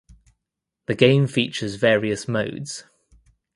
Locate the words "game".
0.95-1.27